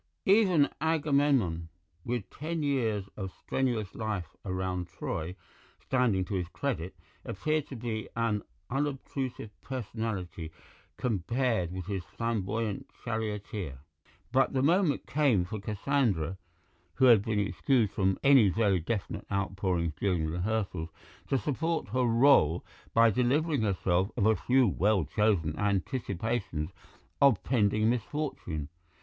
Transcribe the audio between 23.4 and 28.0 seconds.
herself of a few well chosen anticipations of pending